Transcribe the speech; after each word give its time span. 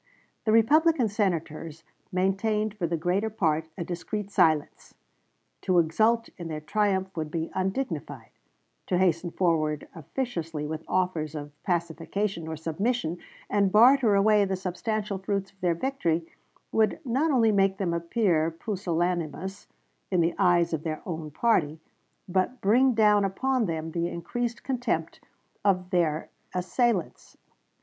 The 0.45 0.51
Republican 0.51 1.09
Senators 1.09 1.83
maintained 2.11 2.73
for 2.75 2.87
the 2.87 2.97
greater 2.97 3.29
part 3.29 3.67
a 3.77 3.83
discreet 3.83 4.31
silence. 4.31 4.95
To 5.61 5.77
exult 5.77 6.27
in 6.39 6.47
their 6.47 6.59
triumph 6.59 7.15
would 7.15 7.29
be 7.29 7.51
undignified; 7.53 8.31
to 8.87 8.97
hasten 8.97 9.29
forward 9.29 9.87
officiously 9.93 10.65
with 10.65 10.83
offers 10.87 11.35
of 11.35 11.51
pacification 11.61 12.47
or 12.47 12.55
submission, 12.57 13.19
and 13.47 13.71
barter 13.71 14.15
away 14.15 14.43
the 14.43 14.55
substantial 14.55 15.19
fruits 15.19 15.51
of 15.51 15.61
their 15.61 15.75
victory, 15.75 16.25
would 16.71 16.99
not 17.05 17.29
only 17.29 17.51
make 17.51 17.77
them 17.77 17.93
appear 17.93 18.49
pusillanimous 18.49 19.67
in 20.09 20.19
the 20.19 20.33
eyes 20.39 20.73
of 20.73 20.81
their 20.81 21.03
own 21.05 21.29
party, 21.29 21.79
but 22.27 22.59
bring 22.59 22.95
down 22.95 23.23
upon 23.23 23.67
them 23.67 23.91
the 23.91 24.07
increased 24.07 24.63
contempt 24.63 25.19
of 25.63 25.91
their 25.91 26.31
assailants. 26.55 27.37